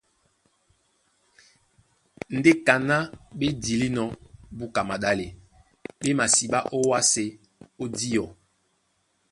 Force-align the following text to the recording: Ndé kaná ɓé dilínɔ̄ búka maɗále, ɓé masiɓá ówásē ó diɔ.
Ndé 2.37 2.51
kaná 2.65 2.97
ɓé 3.37 3.47
dilínɔ̄ 3.63 4.07
búka 4.57 4.81
maɗále, 4.89 5.25
ɓé 5.99 6.09
masiɓá 6.19 6.59
ówásē 6.77 7.25
ó 7.81 7.85
diɔ. 7.97 8.25